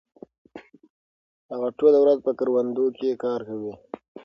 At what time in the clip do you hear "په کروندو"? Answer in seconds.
2.25-2.85